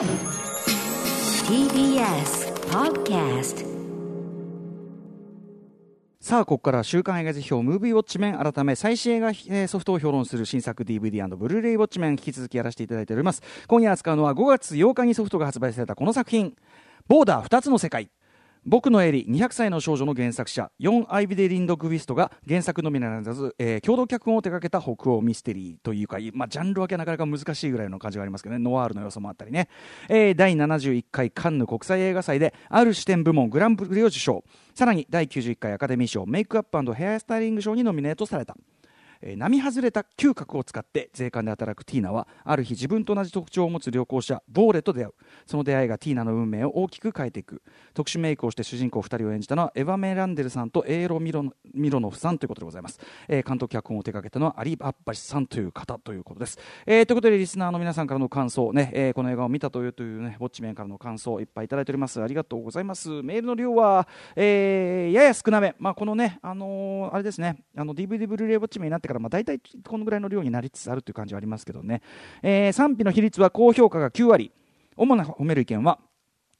[0.00, 0.08] TBS
[2.70, 3.66] Podcast
[6.22, 13.42] さあここから週刊映画辞表ムービーウォッチメン改め最新映画えーソフトを評論する新作 DVD& ブルーレイウォッチメン引き続きやらせていただいております。
[13.66, 16.56] 今夜扱うのは5月8日にソフトが発売されたこの作品。
[17.06, 18.10] ボーダー2つの世界。
[18.70, 28.60] 僕のエリ200歳の少女の原作者ヨン・アイビデ・リンド・グビストが原作のみならず、えー共同脚本を手掛けた北欧ミステリーというか、まあ、ジャンル分けはなかなか難しいぐらいの感じがありますけどね。
[28.60, 29.68] ノワールの要素もあったりね、
[30.08, 34.44] えー第71回カンヌ国際映画祭である視点部門グランプリを受賞。
[34.76, 38.56] さらに第91回アカデミー賞メイクアップヘアスタイリング賞にノミネートされた。
[39.22, 45.14] え並外れた嗅覚を使って税関で働くティーナはある日自分と同じ特徴を持つ旅行者ボーレと出会う。
[45.46, 47.62] その出会いがティーナの運命を大きく変えていく。
[47.94, 51.44] 特殊メイクをして主人公2人を演じたのはエヴァ・メランデルさんとエーロ・ミロ
[51.74, 62.22] ミロノフさんということでございます、えー監督脚本を手掛けたのはアリ・アッバシさんという方ということです、えーということでリスナーの皆さんからの感想ね、えーこの映画を見たというというねウォッチメンからの感想いっぱいいただいております。
[62.22, 63.08] ありがとうございます。
[63.22, 65.74] メールの量は、えーやや少なめ。
[65.78, 67.56] まあこのねあのーあれですね。
[67.76, 72.02] あの DVD ブルーレイウォッチメンになってからまあ大体このぐらいの量になりつつあるという感じはありますけどね、
[72.42, 74.52] えー賛否の比率は高評価が9割
[74.96, 75.98] 主な褒める意見は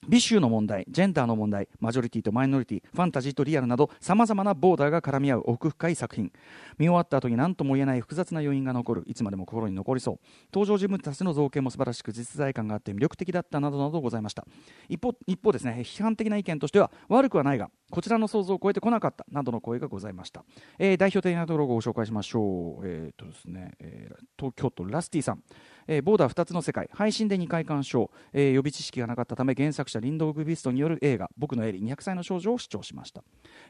[0.08, 6.32] 美醜の問題、ジェンダーの問題、マジョリティとマイノリティ、ファンタジーとリアルなど、さまざまなボーダーが絡み合う奥深い作品。
[6.78, 10.18] 見終わった後に何とも言えない複雑な余韻が残る、いつまでも心に残りそう。
[10.52, 14.46] 登場人物たちの造形も素晴らしく、実在感があって魅力的だったなどなどございました。
[14.88, 20.44] 一方、一方ですね、批判的な意見としては、悪くはないが、こちらの想像を超えてこなかった、などの声がございました。
[20.78, 22.86] えー代表的なところをご紹介しましょう。
[22.86, 25.42] えーとですね、えー東京都ラスティさん。
[25.86, 33.22] えーボーダー2つの世界配信で2回鑑賞、えー予備知識がなかったため原作者リンドーグビストによる映画「僕のエリ200歳の少女」を視聴しました、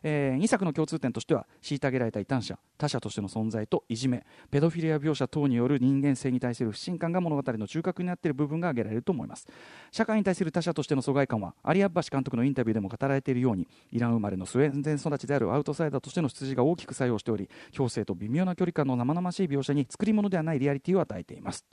[0.03, 9.47] え2作の共通点としては虐げられた異端者他者としての存在といじめペドフィリア描写等による人間性に対する不信感が物語の中核になっている部分が挙げられると思います
[9.91, 21.65] 社会に対する他者としての疎外感はアリアッバシ監督のインタビューでも語られているようにイラン生まれのスウェーデン育ちであるアウトサイダーとしての出自が大きく作用しており強制と微妙な距離感の生々しい描写に作り物ではないリアリティを与えています、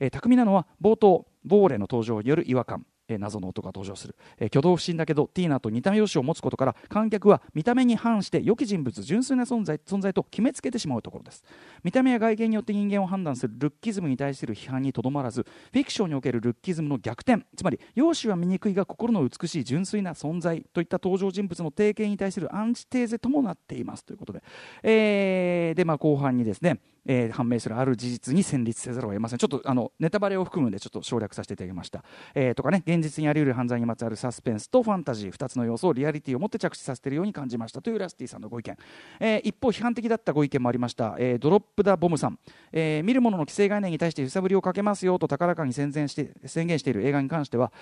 [0.00, 2.86] えー巧みなのは冒頭ボーレの登場による違和感。
[3.08, 11.44] え謎の音が登場する、え挙動不審だけどティーナと似た容姿を持つことから観客は見た目に反して良き人物純粋な存在存在と決めつけてしまうところです。
[11.82, 15.42] 見た目や外見によって人間を判断するルッキズムに対する批判にとどまらず
[15.72, 17.44] フィクションにおけるルッキズムの逆転。
[17.56, 24.04] つまり容姿は醜いが心の美しい純粋な存在といった登場人物の定型に対するアンチテーゼともなっています。
[24.04, 24.42] ということで、
[24.82, 29.38] えーでまあ、後半にですねえー判明するある事実に戦慄せざるを得ません。
[29.38, 32.04] ちょっとあのネタバレを含むのでちょっと省略させていただきました、
[32.34, 37.82] えーとかね現実にあり得る犯罪にまつわるサスペンスとファンタジー2つの要素をリアリティを持って着地させているように感じました。
[37.82, 38.76] というラスティさんのご意見、
[39.20, 42.38] えー一方批判的だったご意見もありました、えードロップ・ダ・ボムさん、
[42.72, 47.72] えー見る者の既成概念に対して揺さぶりをかけますよと高らかに宣言して宣言している映画に関しては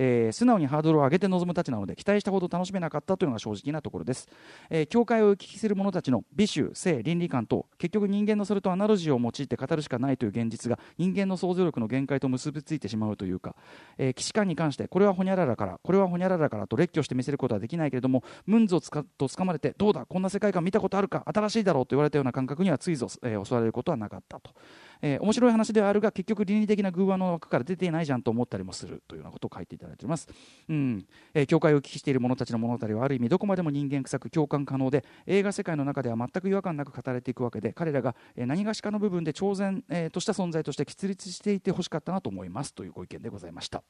[0.00, 4.28] えー素直にハードルを上げて臨むたちなので期待したほど楽しめなかったというのが正直なところです、
[4.70, 13.56] えー教会を行き来する者たちの美醜性倫理観と結局人間のそれとアナロジーを用いて語るしかないという現実が人間の想像力の限界と結びついてしまうというか、
[13.98, 24.50] えー、既視感に関してこれはホニャララからこれはホニャララからと列挙して見せることはできないけれどもムンズをつかと掴まれてどうだこんな世界観見たことあるか新しいだろうと言われたような感覚にはついぞ、えー襲われることはなかったと。
[25.02, 30.28] えー面白い話ではあるが結局倫理的な偶話の枠から出ていないじゃんと思ったりもするというようなことを書いていただいております、
[30.68, 43.82] うんえー教会を聞きしている者たちの物語はある意味どこまでも人間臭く共感可能で映画世界の中では全く違和感なく語られていくわけで彼らが、え何がしかの部分で超然、えーとした存在として喫立していてほしかったなと思いますというご意見でございました。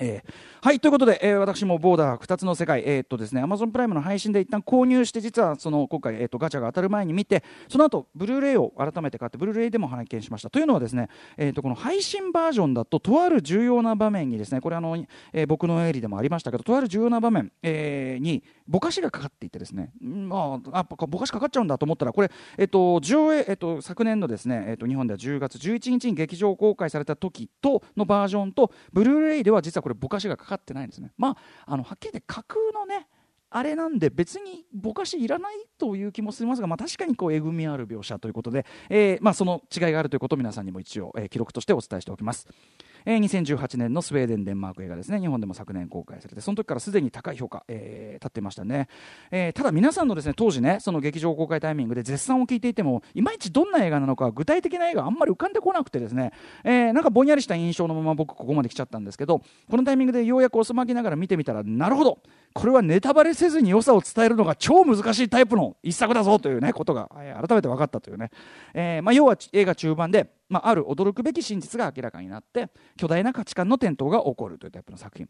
[0.00, 10.50] えーはいということで、えー私もボーダー2つの世界、えーっとですね、Amazon プライムの配信で一旦購入して実はその今回、えーっとガチャが当たる前に見てその後ブルーレイを改めて買ってブルーレイでも拝見しました。
[10.50, 14.96] というのはですね、えーっとこの配信バージョンだととある重要な場面にですねこれあの、
[15.32, 31.12] えー僕のエリでもありましたけどとある重要な場面、えーにぼかしがかかっていてですね、まあ、あぼかしかかっちゃうんだと思ったらこれ、えっと上映、えっと昨年のですね、えっと日本では10月11日に劇場公開された時とのバージョンとブルーレイでは実はこれこれぼかしがかかってないんですね。
[31.16, 33.08] まあ、あのはっきり言って架空のね
[33.50, 42.46] あれなんで別にぼかしいらないという気もしますが、まあ、確かにこうえぐみある描写ということで、えーまあ、その違いがあるということを皆さんにも一応、えー記録としてお伝えしておきます。
[43.04, 45.20] えー2018年のスウェーデン・デンマーク映画ですね。
[45.20, 48.88] 日本でも昨年公開されてその時からすでに高い評価、えー立ってましたね、
[49.30, 56.32] えーただ皆さんのですね当時ねその劇場公開タイミングで絶賛を聞いていてもいまいちどんな映画なのか具体的な映画あんまり浮かんでこなくてですね、
[56.64, 59.40] えーなんかぼんやりした印象のまま僕ここまで来ちゃったんですけど
[59.70, 62.18] このタイミングでようやくおすまきながら見てみたらなるほど
[62.54, 68.30] これはネタバレせずに良さを伝えるのが超難しいタイプの一作だぞというねことが、え改めて分かったというね、
[68.74, 75.28] えーまあ、要は映画中盤でまあ、ある驚くべき真実が明らかになって巨大な価値観の転倒が起こるというタイプの作品。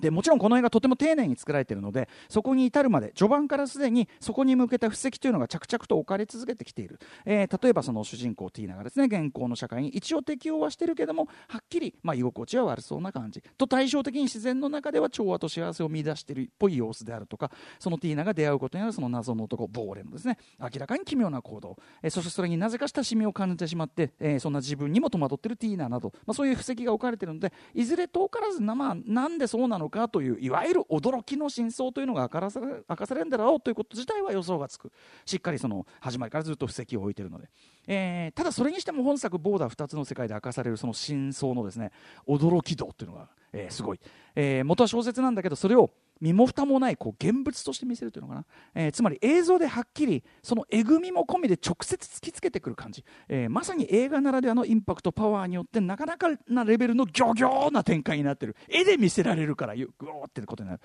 [0.00, 13.42] でもちろんこの映画とても丁寧に作られているのでそこに至るまで序盤からすでにそこに向けた布石というのが着々と置かれ続けてきている、えー、例えばその主人公ティーナがですね現行の社会に一応適応はしてるけどもはっきり、まあ、居心地は悪そうな感じ。
[13.56, 20.38] と対照的に自然の中では調和と幸せを見出しているっぽい様子であるとかそのティーナが出会うことによるその謎の男ボーレのですね。
[20.60, 34.92] 明らかに奇妙な行動、えー、そしてそれになぜか親しみを感じてしまって、えー、そんな自分にも戸惑っているティーナなど、まあ、そういう布石が置かれているのでいずれ遠からずな,、まあ、なんでそうなののかといういわゆる驚きの真相というのが明かされ明かされるんだろうということ自体は予想がつく。
[35.24, 37.48] しっかりその始まりからずっと布石を置いているので、
[37.86, 41.92] えー、ただそれにしても本作「ボーダー2つの世界」で明かされるその真相のですね
[42.26, 44.00] 驚き度というのが、えー、すごい、
[44.34, 45.90] えー、元は小説なんだけどそれを
[46.20, 58.56] 身も蓋もないこう現物として見せるというのかな、えー、つまり映像ではっきりそのえぐみも込みで直接突きつけてくる感じ、えー、まさに映画ならではのインパクトパワーによってなかなかなレベルのギョギョーな展開になってる。
[58.68, 60.80] 絵で見せられるからグーってことになる。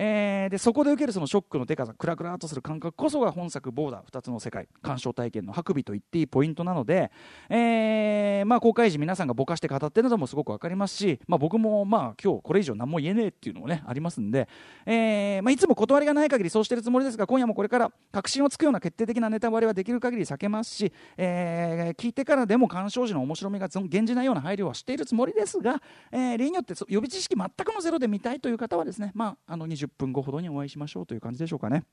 [0.00, 7.10] えー、でそこで受けるそのショックのでかさクラクラとする感覚こそが本作「ボーダー2つの世界」鑑賞体験の白尾と言っていいポイントなので、
[7.48, 14.48] えーまあ、公開時皆さんがぼかして語ってるのもすごく分かりますし、まあ、僕もまあ今日これ以上何も言えねえっていうのもねありますんで、
[14.86, 31.84] えーまあ、いつも断りがない限りそうしてるつもりですが今夜もこれから確信をつくような決定的なネタバレはできる限り避けますし、えー、聞いてからでも鑑賞時の面白みが減じないような配慮はしているつもりですが、えー、例によって予備知識全くのゼロで見たいという方はですね、まあ、あの20 10分後ほどにお会いしましょうという感じでしょうかね。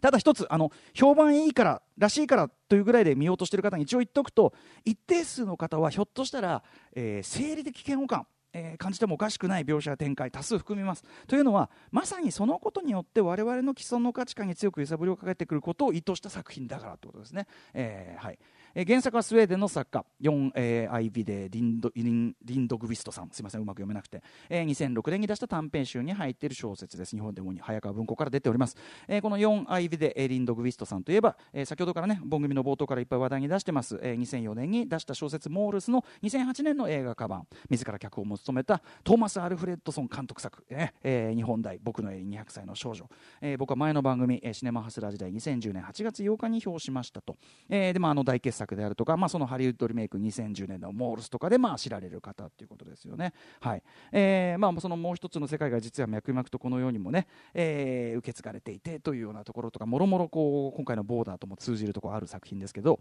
[0.00, 4.52] ただ一つあの評判いいかららしいからというぐらいで見ようとしている方に一応言っておくと
[4.84, 6.62] 一定数の方はひょっとしたら、
[6.94, 11.04] えー、生理的嫌悪感えー、感じてもおかしくない描写や展開多数含みます。
[11.26, 18.38] というのはまさにそのことによって我々の既存の価値観に強く揺さぶりをかけてくることを意図した作品だからということですね、えーはい。
[18.74, 20.04] え、原作はスウェーデンの作家。
[20.20, 23.30] ヨン、えー、アイビデリンドリンリンドグビストさん。
[23.30, 27.14] すみませんうまく読めなくて、えー、2006年に出した短編集に入っている小説です。
[27.14, 28.76] 日本でも早川文庫から出ております、
[29.08, 40.94] えー、このヨンアイビデリンドグビストさんといえば、えー、先ほどからね番組の冒頭からいっぱい話題に出してます、えー、2004年に出した小説モールスの2008年の映画化版自ら脚本も務めたトーマス・アルフレッドソン監督作、ね。
[41.02, 43.08] えー、日本大僕の絵200歳の少女、
[43.40, 47.36] えー、僕は前の番組、シネマハスラー時代2010年8月8日に表しましたと、
[47.68, 53.32] えーでまあ、あの大傑作であるとか、まあ、そのハリウッドリメイク2010年のモールスとかでまあ知られる方っていうことですよね。
[53.60, 53.82] はい
[54.12, 63.00] えーまあ、そのもう一つの世界が実は脈々とこのようにもね、えー、受け継がれていてというようなところとかもろもろこう今回のボーダーとも通じるところある作品ですけど、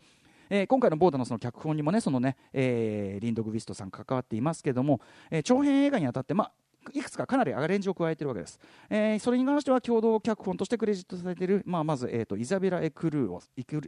[0.49, 5.01] えー、今回のボーダーのその脚本にもねそのね、えー、リンドグ・ウィストさん関わっていますけども、
[5.31, 6.51] えー、長編映画にあたって、まあ、
[6.91, 8.59] いくつかかなりアレンジを加えているわけです、
[8.89, 13.39] えー、それに関しては共同脚本としてクレジットされている、まあ、まず、えーと、イザベラ・エクルー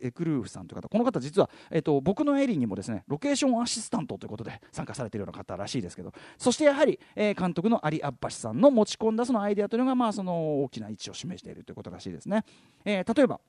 [0.01, 0.89] エクルーフさんという方。
[0.89, 6.13] この方実は、えーと、僕のエリーにもですねロケーションアシスタントということで参加されているような方らしいですけど。
[6.37, 12.43] そしてやはり、えー、監督のアリ・アッバシさんの持ち込んだそのアイデアというのが、まあ、その大きな位置を示しているということらしいですね、
[12.83, 13.39] えー、例えば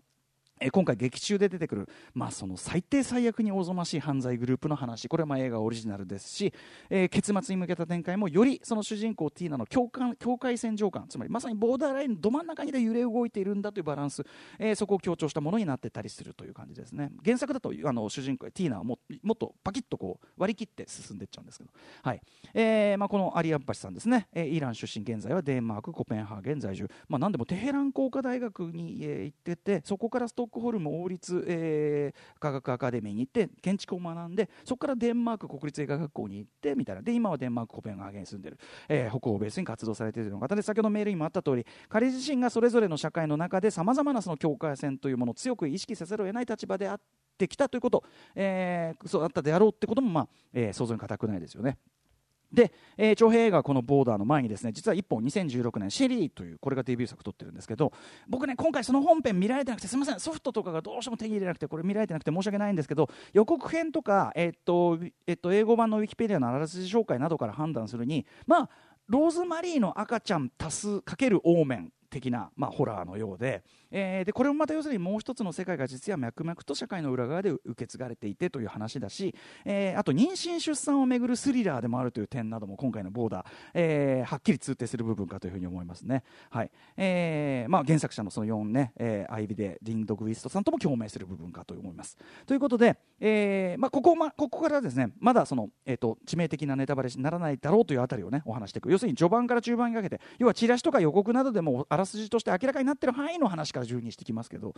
[0.59, 5.07] え今回劇中で出てくる、まあ、その最低最悪におぞましい犯罪グループの話。
[5.09, 6.53] これはまあ映画オリジナルですし、
[6.89, 11.07] えー、結末に向けた展開もよりその主人公ティーナの境界境界線上感。
[11.09, 14.25] つまりまさにボーダーラインのど真ん中にで揺れ動いているんだというバランス、
[14.59, 17.11] えー、そこを強調したものになってたりするという感じですね。
[17.25, 21.71] 原作だとあの主人公ティーナはももっとパキッとこう割り切って進んでいっちゃうんですけど、
[22.03, 22.23] はい。
[22.55, 47.01] えーまあ、このアリアッバシさんですね、えー、イラン出身現在はデンマークコペンハーゲン在住、まあ、何でもテヘラン工科大学に、えー、行っててそこからストックホルム王立えー、科学アカデミーに行って建築を学んでそこからデンマーク国立映画学校に行ってみたいなで今はデンマークコペンハーゲンに住んでる、えー、北欧ベースに活動されている方で先ほどメールにもあった通り彼自身がそれぞれの社会の中でさまざまなその境界線というものを強く意識せざるを得ない立場であっ
[47.39, 51.79] てきたということ、えー、そうだったであろうってことも、まあえー、想像に難くないですよね。
[52.53, 57.93] で、えー、長編映画この「ボーダー」の前にですね実は1本2016年「シェリー」というこれがデビュー作撮ってるんですけど
[58.29, 68.71] 僕ね今回その本編見られてなくてすみませんソフトとかがどうしても手に入れなくてこれ見られてなくて申し訳ないんですけど予告編とか、えー、っとえー、っと英語版のウィキペディアのあらすじ紹介などから判断するにまあ
[69.09, 86.71] ローズマリーの赤ちゃん足すかけるオーメン的な、まあ、ホラーのようで,、えー、でこれもまた要するにもう一つの世界が実は脈々と社会の裏側で受け継がれていてという話だし、えー、あと妊娠出産をめぐるスリラーでもあるという点なども今回のボーダー、えー、はっきり通底する部分かというふうに思いますね、はい。
[86.97, 92.17] えーまあ、原作者のその4ね、えー、アイビデリンド・グウィストさんとも共鳴する部分かと思います。
[92.47, 98.91] ということで、えーまあ、ここまここからですねまだその、えーと、致命的なネタバレにならないだろうというあたりをねお話していく。
[98.91, 104.75] 要するに序盤から中盤にかけて要はチラシとか予告などでもあらすじとして明らかになっている範囲の話から順にしてきますけど、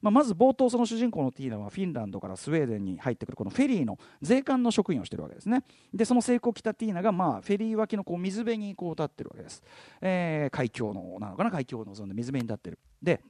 [0.00, 5.62] まあ、まず冒頭その主人公のティーナはフィンランドからスウェーデンに入ってくるこのフェリーの税関の職員をしてるわけですね。
[5.92, 9.62] でその成功を着たティーナが、まあ、フェリー脇のこう水辺にこう立ってるわけです、
[10.00, 12.78] えー、海峡のなのかな海峡を望んで水辺に立ってる。
[13.02, 13.20] で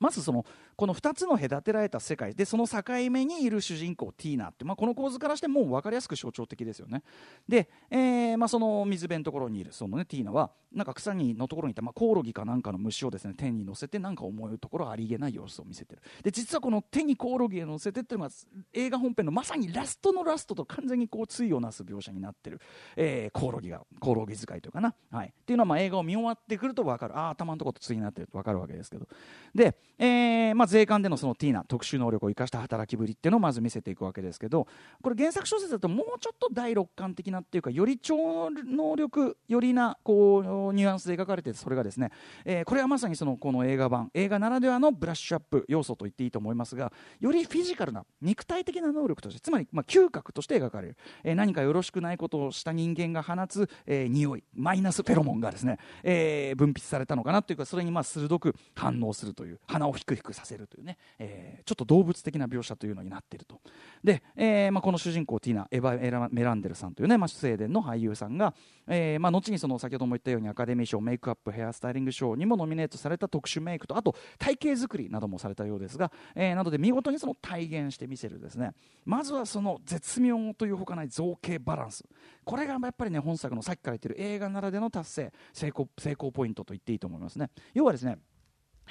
[0.00, 0.44] まずその
[0.82, 7.04] この2つの隔てられた世界でその境目にいる主人公ティーナって、まあ、この構図からしてもう分かりやすく象徴的ですよね。
[7.48, 16.02] で、えーまあ、その水辺のところにいるその、ね、ティーナはなんか草にのところにいた、まあ、コオロギかなんかの虫をですね手に乗せてなんか思うところありげない様子を見せてる。
[16.24, 18.34] で実はこの手にコオロギを乗せてっていうのが
[18.72, 22.60] 映画本編のまさにラストのラストと完全にこう対をなす描写になってる、
[22.96, 27.16] えー、コオロギがコオロギ使いというかな、はい、っていうのはまあ映画を見終わってくると分かる。
[27.16, 29.06] ああ頭のところと対になってると分かるわけですけど。
[29.54, 34.66] で、えーまあ、税関でのそのティーナ特殊能力を生かした働きぶりっていうのをまず見せていくわけですけど
[35.02, 42.10] これ原作小説だともうちょっと第六感的なっていうかより超能力よりなこうニュアンスで描かれてそれがですね、
[42.44, 63.60] えー、これはまさにそのこの映画版映画ならではのブラッシュアップ要素と言っていいと思いますがよりフィジカルな肉体的な能力としてつまりまあ嗅覚として描かれる、えー、何かよろしくないことをした人間が放つ、えー、匂いマイナスフェロモンがですね、えー、分泌されたのかなというかそれにまあ鋭く反応するという鼻をひくひくさせせるというね、えー、ちょっと動物的な描写というのになっていると。
[64.04, 68.54] で、えーまあ、この主人公ティーナエヴァ・メランデルさんというね、まあ、スウェーデンの俳優さんが、
[68.86, 78.72] えーまあ、後にその先ほども言ったようにアカデミー賞メイクアップヘアスタイリング賞にもノミネートされた特殊メイクとあと体型作りなどもされたようですが、えー、などで見事にその体現してみせるですね。
[79.04, 82.04] まずはその絶妙というほかない造形バランス。
[82.44, 87.50] これがやっぱりね本作のさっきから言ってる映画ならでの達成成功成功ポイントと言っていいと思いますね。
[87.74, 88.18] 要はですね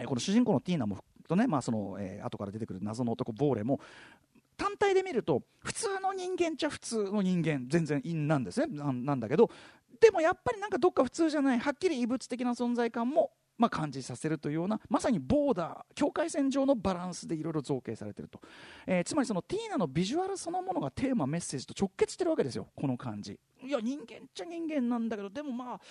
[0.06, 3.80] この主人公のティーナもとね、まあそのえー、後から出てくる謎の男ボーレも
[4.58, 8.68] 単体で見ると普通の人間っちゃ普通の人間全然陰なんですね。
[8.68, 9.50] なんだけど
[10.02, 18.40] でもやっぱりなんかどっか普通じゃないはっきり異物的な存在感もまあ、感じさせるというようなまさにボーダー境界線上のバランスでいろいろ造形されていると、
[18.88, 22.68] えー、つまりそのティーナのビジュアルそのものがテーマメッセージと直結してるわけですよ。
[22.76, 23.40] この感じ。
[23.64, 25.82] いや人間っちゃ人間なんだけどでもまあ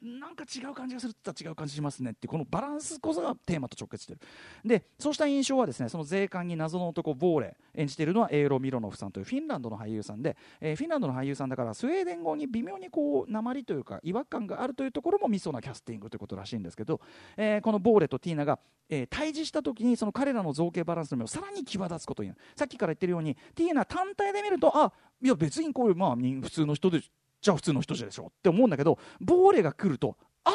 [0.00, 4.20] なんか違う感じがするって言ったら違う感じしますねってこのバランスこそがテーマと直結してる。
[4.64, 17.00] でそうした印象はですねその税関に謎の男ボーレ演じているのはエーロ・ミロノフさんというフィンランドの俳優さんで、えー、フィンランドの俳優さんだからスウェーデン語に微妙にこう鉛というか違和感があるというところもミソなキャスティングということらしいんですけど、
[17.36, 27.00] えー、このボーレとティーナが、えー、対峙した時にその彼らの造形バランスの目をさらに際立つことになるさっきから言ってるようにティーナ単体で見るとあいや別にこういうまあ普通の人で
[27.40, 30.54] じゃあ普通の人じゃでしょって思うんだけどボーレが来るとあ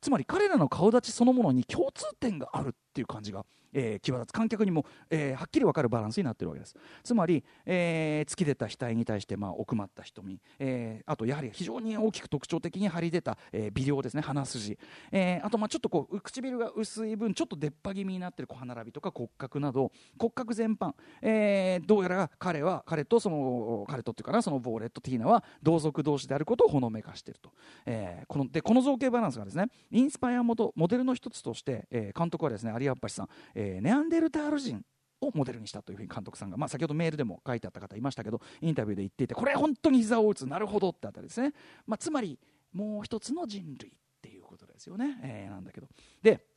[0.00, 2.74] つまり彼らの顔立ちそのものに共通点がある。
[2.92, 4.32] っていう感じがえー、際立つ。
[4.32, 6.76] 観客にも、えー、はっきり分かるバランスになってるわけです。
[7.02, 14.22] つまり、えー、突き出た額に対して、まあ、奥まった瞳、えー、あとやはり非常に大きく特徴的に張り出た、えー、微量ですね。
[14.22, 14.78] 鼻筋、
[15.10, 27.50] えー、あとまあちょっとこう唇が薄い分ちょっと出っ歯気味になってる小歯並びとか骨格など骨格全般、えー、どうやら彼は彼とその彼とっていうかなそのボーレット・ティーナは同族同士であることをほのめかしていると、
[27.86, 34.84] えー、このでこの造形バランスがですねインスパイアモモデルの一つとして、えー、監督はですねリアッパシさん、えー、ネアンデルタール人
[35.20, 41.52] をモデルにしたというふうに監督さんが、まあ、先ほどメールでも書いてあった方いましたけどインタビューで言っていてこれ本当に膝を打つなるほどってあたりですね、
[41.86, 42.38] まあ、つまり
[42.72, 45.88] もう一つの人類っていうことですよね、えー、なんだけど。
[46.22, 46.51] で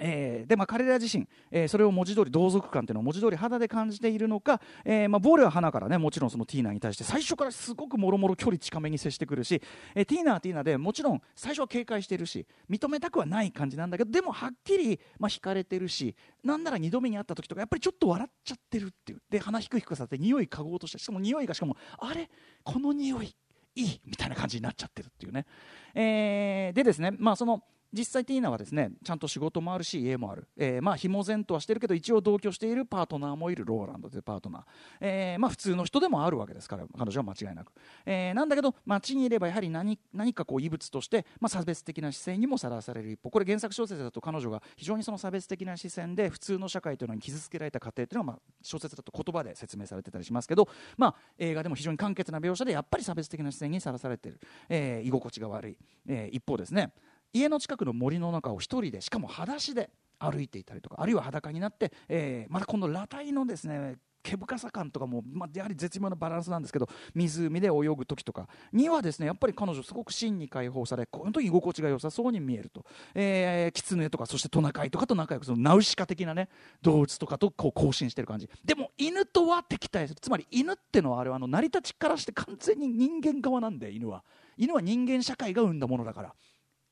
[0.00, 9.62] えー、でまあ、彼ら自身、えー、それを文字通り同族感というのを文字通り肌で感じているのか、えーまあ、ボーレは花からねもちろんそのティーナに対して最初からすごくもろもろ距離近めに接してくるし、
[9.94, 16.14] えー、ティーナはティーナでもちろん最初は警戒しているし認めたくはない感じなんだけどでもはっきり、まあ、惹かれてるし
[16.44, 19.22] なんなら2度目に会った時とかやっぱりちょっと笑っちゃってるっていう。
[19.30, 22.30] で鼻ひくひくさせて匂い嗅ごうとしてしかも匂いがしかもあれ？
[22.64, 23.34] この匂い
[23.74, 24.00] いい！
[24.04, 25.46] みたいな感じになっちゃってるっていうね、
[25.94, 33.64] えー、でですねまあその実際ティーナはですねちゃんと仕事もあるし家もある、えー、まあひも然とはしてるけど一応同居しているパートナーもいる。
[33.68, 34.62] ローランドというパートナー、
[35.00, 37.72] えー、まあ普通の人でもあるわけですから彼女は間違いなく、
[38.06, 43.30] えー、なんだけど街にいればやはり何何かこう異物として、まあ、差別的な視線にもさらされる一方。
[43.30, 55.76] これ原作小説だと彼女が非常にその差別的な視線で普通の社会というのに傷つけられた過程というのは、まあ、小説だと言葉で説明されてたりしますけど、まあ、映画でも非常に簡潔な描写でやっぱり差別的な視線にさらされている、えー、居心地が悪い、
[56.08, 56.92] えー、一方ですね。
[57.32, 76.48] 家の近くの森の中を1人でしかも裸足で歩いていたりとかあるいは裸になって、えー、またこの裸体のですね毛深さ感とかも、まあ、やはり絶妙なバランスなんですけど湖で泳ぐ時とかにはですねやっぱり彼女すごく真に解放されこの時居心地が良さそうに見えると、えー、狐とかそしてトナカイとかと仲良くそのナウシカ的なね
[76.82, 78.50] 動物とかとこう交信してる感じ。
[78.64, 80.20] でも犬とは敵対する。
[80.20, 84.24] つまり犬ってのはあれはあの成り立ちからして完全に人間側なんで犬は。
[84.56, 86.34] 犬は人間社会が生んだものだから。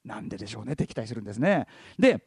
[0.07, 1.67] なんででしょうね敵対するんですね。
[1.99, 2.23] で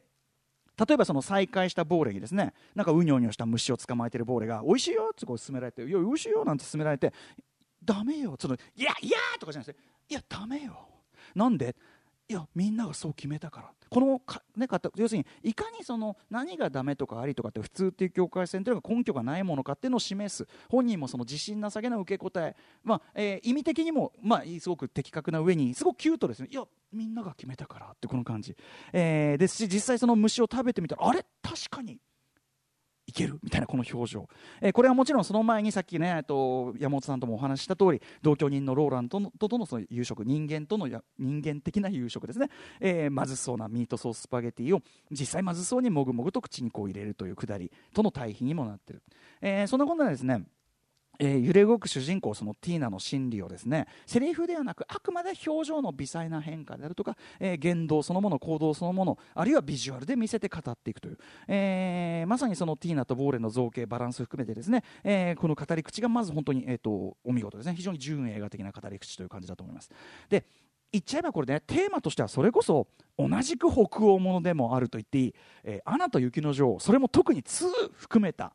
[0.78, 2.54] 例えばその再開したボーレにですね。
[2.74, 7.12] なんかうにょうにょした虫を捕まえてるボーレが「おいしいよ」ってこう勧められて「いや美味しいよ」なんて勧められて
[7.84, 10.88] 「ダメよ」その「いやいや」とかじゃなくて「いやダメよ」
[11.34, 11.76] なんで？
[12.30, 20.46] いやみんながそう決めたからこのか、ね、要するにいかにその何がダメとかありとかって普通っていう境界線というのが根拠がないものかっていうのを示す。
[20.68, 26.48] 本人もその自信なさげな受け答え、まあえー、意味的にも、まあ、すごく的確な上にすごくキュートですね。
[26.52, 28.56] いやみんなが決めたからってこの感じ、
[28.92, 31.26] えー、ですし実際その虫を食べてみたらあれ？
[31.42, 31.98] 確かに。
[33.10, 34.28] いけるみたいなこの表情、
[34.60, 40.88] えー、これはもちろんその前にさっきねと山本さんともお話しした通り同居人のローランドとのその夕食人間との
[41.18, 42.48] 人間的な夕食ですね、
[42.80, 49.02] えー、まずそうなミートソーススパゲティを実際まずそうにもぐもぐと口にこう入れるというくだりとの対比にもなってる、
[49.42, 50.44] えー、そんなことなんですね
[51.20, 67.74] えー、揺れ動く主人公そのティーナの心理をですねセリフではなくあくまで表情の微細な変化であるとか、えー、言動そのもの行動そのものあるいはビジュアルで見せて語っていくという、えー、まさにそのティーナとボーレの造形バランス含めてですね、えこの語り口がまず本当に、えーと、お見事ですね。
[67.74, 69.90] 非常に純映画的な語り口という感じだと思います。
[70.28, 70.44] で
[70.92, 78.54] 言っちゃえばこれねテーマとしてはそれこそ同じく北欧ものでもあると言っていい「えアナと雪の女王」それも特に2含めた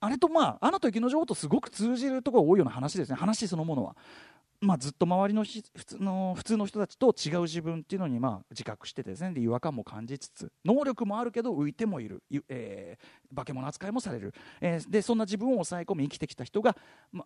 [0.00, 3.96] あれとまあ、アナと雪の女王とすごく通じるところが多いような話ですね、話そのものは。
[4.60, 9.32] まあ、ずっと周りの普通の普通の人たちと違う自分っていうのにまあ自覚してですね。
[9.32, 16.76] で違和感も感じつつ能力もあるけど浮いてもいる、えー、化け物扱いもされる、えー、でそんな自分を抑え込み生きてきた人が、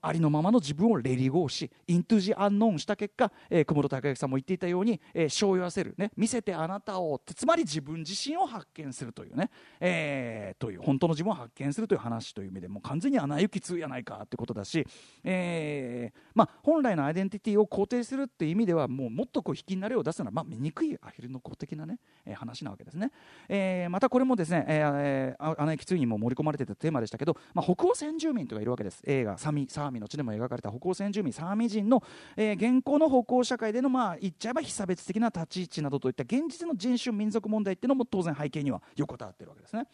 [0.02, 14.86] あ、りのままの自分をレリゴーしイントゥジアンノーンした結果、えー、久保田孝之さんも言っていたように、えー、しわせる、ね、見せてあなたをつまり自分自身を発見するというね、えー、という本当の自分を発見するという話という意味でもう完全にアナ雪2やないかってことだし、
[15.24, 23.10] えーまあ、本来のアイデンティティを肯定するっていう意味ではもうもっとこう引きなれを出すのは、まあ、醜いアヒルの子的なね、えー、話なわけですね、
[23.48, 29.02] えー、またこれもですね、えー、アナ雪2にも盛り込まれてたテーマでしたけど、まあ、北欧先住民とかいるわけです。
[29.06, 32.02] 映画「サミサーミの地」でも描かれた北欧先住民サーミ人の、
[32.36, 39.86] えー、現行の北欧社会でのまあ言っちゃえば被差別的な立ち位置などといった現実の人種民族問題っていうのも当然背景には横たわってるわけですね。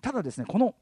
[0.00, 0.74] ただですねこの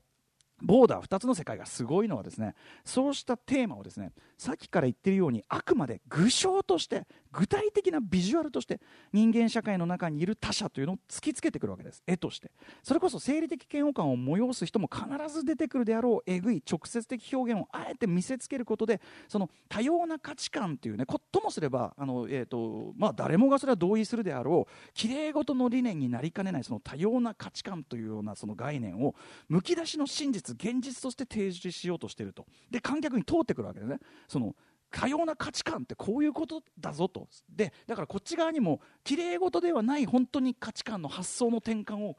[0.62, 8.80] ボーダー2つの世界がすごいのはですねそうしたテーマをですねさっきから言ってるようにあくまで具象として具体的なビジュアルとして
[9.12, 12.02] 人間社会の中にいる他者というのを突きつけてくるわけです。
[12.06, 12.50] 絵として。
[12.82, 29.14] それこそ生理的嫌悪感を催す人も必ず出てくるであろうえぐい直接的表現をあえて見せつけることでその多様な価値観というねこともすればあの、えーとまあ、誰もがそれは同意するであろうきれいごとの理念になりかねないその多様な価値観というようなその概念を
[29.48, 32.46] むき出しの真実現実として提示しようとしていると。
[32.70, 33.98] で観客に通ってくるわけですね。
[34.28, 34.54] その
[34.90, 37.28] 多様な価値観ってこういうことだぞと。
[37.48, 42.16] でだからこっち側にもきれい事ではない本当に価値観の発想の転換を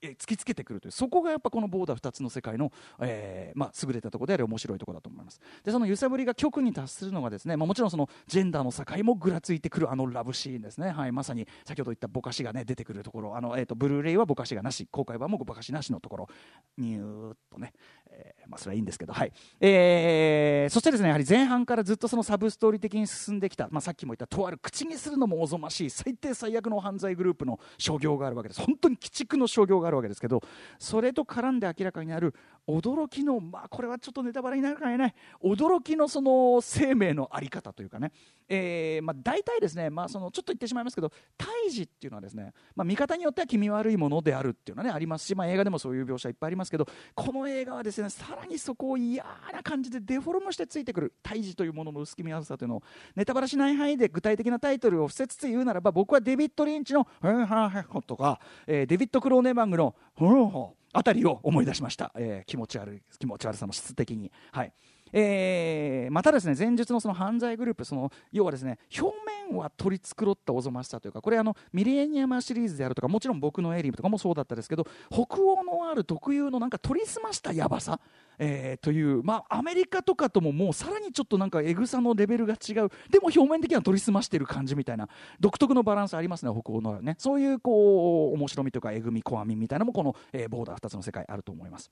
[0.00, 0.92] 突きつけてくるという。
[0.92, 5.40] そこがやっぱこのボーダー2つの世界の、えーまあ、優れたところであり面白いところだと思います。
[5.64, 13.36] でその揺さぶりが極に達するのがですね、まあ、もちろんそのジェンダーの境もぐらついてくるあのラブシーンですね、はい、まさに先ほど言ったぼかしが、ね、出てくるところ。
[13.36, 16.28] あの、えーと、ブルーレイはぼかしがなし公開版もぼかしなしのところ。
[16.76, 17.72] ニューッとね、
[18.18, 19.32] えーまあ、それはいいんですけど、はい。
[19.60, 28.60] えー、そしてですねやはり前半からずっとそのサブストーリー的に進んできた、まあ、さっきも言ったとある口にするのもおぞましい最低最悪の犯罪グループの商業があるわけです。
[28.60, 30.42] 本当に鬼畜の商業があるわけですけど
[30.78, 32.34] それと絡んで明らかになる
[32.66, 35.14] 驚きの、まあ、これはちょっとネタバレになるかもしれない。
[35.42, 38.12] 驚きのその生命の在り方というかね、
[38.48, 52.82] えーまあ、大体ですね、まあ、そのちょっと言ってしまいますけど胎児っていうのはですね、まあ、見方によっては気味悪いものであるっていうのは、ね、ありますし、まあ、映画でもそういう描写いっぱいありますけどこの映画はですねさらにそこを嫌な感じでデフォルムしてついてくる胎児というものの薄気味悪さというのを
[53.16, 64.32] ネタバラしない範囲で具体的なタイトルを伏せつつ言うならば僕はデビッド・リンチの「フンハンヘッホ」とか、えー、デビッド・クローネバングの「フンホあたりを思い出しました、えー、気持ち悪い気持ち悪さの質的に。
[64.52, 64.72] はい
[65.12, 69.16] えー、またですね前述のその犯罪グループその要はですね表
[69.50, 78.00] 面は取り繕ったおぞましさというかこれあのミレニアムシリーズであるとかもちろん僕のエリーとかもそうだったですけど北欧のある特有のなんか取り澄ましたやばさ、
[78.38, 85.08] えー、というまあアメリカとかとももうさらにちょっとなんかエグさのレベルが違うでも表面的には取り澄ましてる感じみたいな
[85.40, 91.90] 独特のバランスありますね北欧のねそういうこう面白みとかえぐみこわみみたいなのもこの、えー、ボーダー2つの世界あると思います。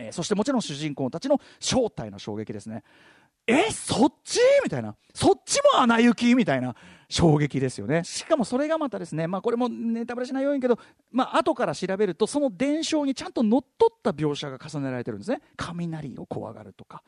[0.00, 2.82] えー、そしてもちろん主人公たちの正体の衝撃ですね。
[3.46, 4.38] えそっち？
[4.62, 4.94] みたいな。
[5.14, 6.76] そっちも穴行きみたいな
[7.08, 8.04] 衝撃ですよね。
[8.04, 10.78] しかもそれがまたですね、まあ、これもネタバレしないようにけど、
[11.10, 15.40] まあ後から調べるとその伝承にちゃんとのっとった描写が重ねられてるんですね。
[15.56, 17.02] 雷を怖がるとか、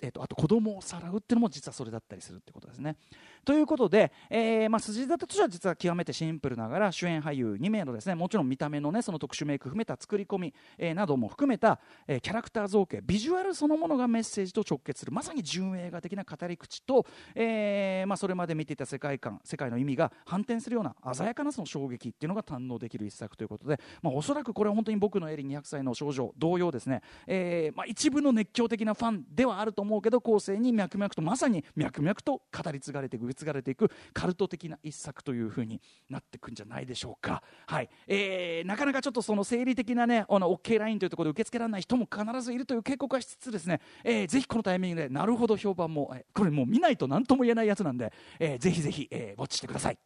[0.00, 2.96] えー、とあと子供をさらうっていうのも実はそれだったりするってことですね。
[3.44, 37.88] ということで、えーまあ、筋立てとしては実は極めてシンプルながら主演俳優2名のですねもちろん見た目のねその特殊メイク含めた作り込み、えー、なども含めた、えー、キャラクター造形ビジュアルそのものがメッセージと直結するまさに純映画的な語り口と、えーまあ、それまで見ていた世界観世界の意味が反転するような鮮やかなその衝撃っていうのが堪能できる一作ということで、まあ、おそらくこれは本当に僕のエリ200歳の少女同様ですね、えーまあ、一部の熱狂的なファンではあると思うけど後世に脈々とまさに脈々と語り継がれていく継がれていくカルト的な一作というふうになっていくんじゃないでしょうか、はい。
[38.06, 49.98] えー、なかなかちょっとその生理的なねあの OK ラインというところで受け付けられない人も必ずいるという警告はしつつですね、えー、ぜひこのタイミングでなるほど評判も、えー、これもう見ないと何とも言えないやつなんで、えー、ぜひぜひ、えー、ウォッチしてください。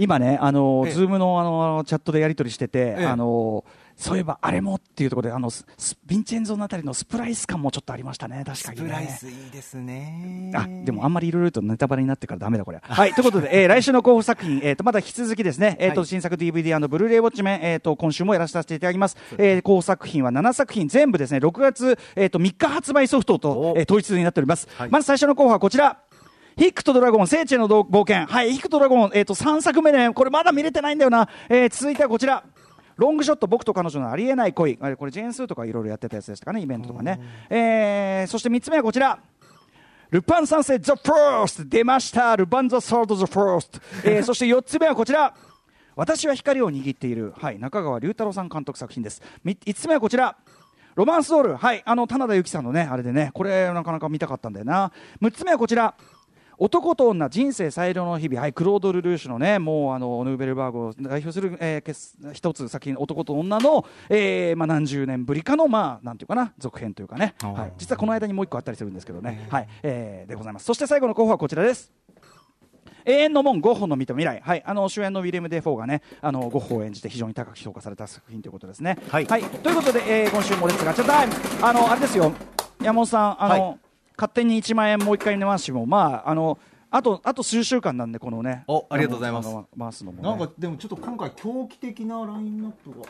[0.00, 3.66] 今ね、あの、ズームのあのチャットでやり取りしてて、あの
[4.00, 8.42] そういえばあれもっていうところであのヴィンチェンゾのあたりのスプライス感もちょっとありましたね。
[8.46, 10.50] 確かに、ね、スプライスいいですね。
[10.54, 12.80] あでもあんまりいろいろとネタバレになってからダメだこれ。
[12.82, 21.38] はいということで、えー、来週の候補作品、えーと、まだ引き続きですね、えーと、はい、新作 DVD& ブルーレイウォッチメン、えーと、今週もやらせていただきます、えー、候補作品は7作品全部ですね。
[21.38, 25.98] 6月、えー、と3日発売ソフトと、えー、統一になっております、はい、まず最初の候補はこちら。
[26.56, 28.26] ヒックとドラゴン、聖地への冒険。
[28.26, 31.28] はい、ヒックとドラゴン、えっ、ー、と、3作目ね、これまだ見れてないんだよな。
[31.48, 32.44] えー、続いてはこちら。
[33.00, 34.76] ロングショット、僕と彼女のありえない恋。
[34.76, 37.18] これ、ジェーンスーとかいろいろやってたやつでしたかね、イベントとかね。
[37.48, 39.18] えー、そして3つ目はこちら。
[40.10, 42.36] ルパン三世ザ・ファースト出ました。
[42.36, 45.34] ルパン・ザ・ソード・ザ・ファースト、えー、 そして4つ目はこちら。
[45.96, 49.22] 私は光を握っている、はい、中川龍太郎さん監督作品です。
[49.46, 50.36] 5つ目はこちら。
[50.94, 54.92] ロマンスドール、はい、あの棚田由紀さんのねあれでねこれなかなか見たかったんだよな。
[55.22, 55.94] 6つ目はこちら
[56.62, 69.68] 男と女人生最良の日々、はい、クロード・ルルーシュのねもうあのヌーベルバーグを代表する、えー、一作男と女の、えーまあ、何十年ぶりかのまあなんていうかな続編というかね、はい、実はこの間にもう一個あったりするんですけどね、はい。
[69.82, 70.66] えー、でございます。
[70.66, 71.90] そして最後の候補はこちらです。
[73.06, 78.98] 永遠の門ゴッホの見た未来、はい、あの主演のウィレム・デ・フォーがねあのゴッホを演じて非常に高く評価された作品ということですね。
[79.08, 82.30] はい、はい、ということで、えー、今週も Let's ガチャ timeあのあれですよ。
[82.82, 83.89] 山本さんあの、はい
[84.20, 86.58] 勝手に1万円もう一回寝ますしも、まあ、あの
[86.90, 88.64] あとあと数週間なんでこのね。
[88.66, 89.48] おありがとうございます。
[89.78, 93.06] 回すのも、ね、なんかでもちょっと今回狂気的なラインナップが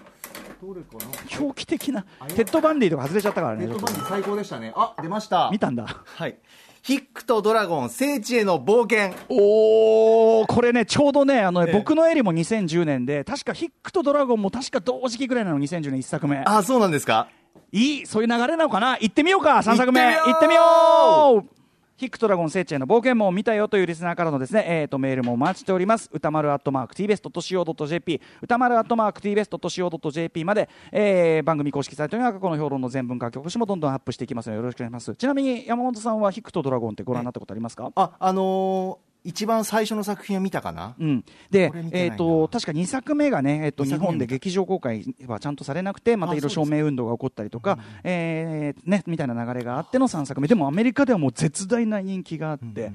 [0.62, 1.28] どれかな？
[1.28, 4.72] 狂気的なテッドバンディとか外れちゃったからねテッドバンディ最高でしたね。
[4.76, 5.48] あ出ました。
[5.50, 5.86] 見たんだ。
[6.04, 6.36] はい。
[6.82, 9.14] ヒックとドラゴン聖地への冒険。
[9.30, 16.36] おおこれねちょうどねあの、ね、僕のエリも2010年で確かヒックとドラゴンも確か同時期ぐらいなの2010年1作目。
[16.44, 17.28] あそうなんですか？
[17.72, 18.98] いいそういう流れなのかな？
[19.00, 20.00] 行ってみようか3作目。
[20.00, 21.60] 行ってみよう。
[21.96, 26.08] ヒックトラゴン聖地への冒険もを見たよというリスナーからのですね、えー、とメールもお待ちしております。
[26.10, 35.14] 歌丸アットマーク TBS.CO.JP 歌丸アットマーク TBS.CO.JP まで、えー、番組公式サイトには過去の評論の全文書き起こしもどんどんアップしていきますのでよろしくお願いします。
[35.14, 37.92] ちなみに山本さんはヒックとドラゴンってご覧になったことありますか？
[37.94, 50.48] ああのー一番最初の作品を見たかな、うん、で、えーと、確か2作目がね、えーと、日本で劇場公開はちゃんとされなくてまたいろいろ証明運動が起こったりとか、えー、ね、みたいな流れがあっての3作目。
[50.48, 52.92] でもアメリカではもう絶大な人気があって、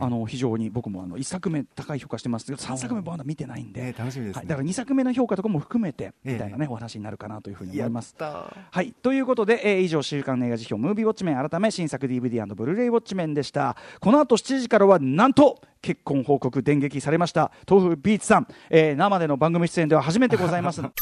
[0.00, 8.14] あの非常に僕もあの1作目高い評価してますけど3作目まだ見てないんで、楽しみです、はい、だから2作目の評価とかも含めてみたいなね、お話になるかなというふうに思います。
[8.18, 13.76] はい、ということで、えー、以上週刊映画辞表ムービーウォッチメン改め新作 DVD& ブルーレイウォッチメンでした。
[14.00, 17.50] この後7時からはなんと結婚報告電撃されました。
[17.66, 20.82] 豆腐ビーツさん、えー、生での番組出演では初めてございます。